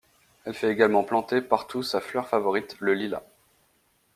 [0.45, 3.21] Elle fait également planter partout sa fleur favorite, le lilas.